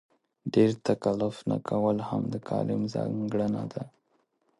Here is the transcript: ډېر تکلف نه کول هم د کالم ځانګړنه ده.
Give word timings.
ډېر 0.53 0.71
تکلف 0.87 1.35
نه 1.49 1.57
کول 1.69 1.97
هم 2.09 2.21
د 2.33 2.35
کالم 2.49 2.81
ځانګړنه 2.93 3.63
ده. 3.73 3.83